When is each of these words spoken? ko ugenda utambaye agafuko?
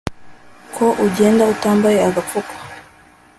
ko 0.75 0.85
ugenda 1.05 1.43
utambaye 1.53 1.97
agafuko? 2.07 2.53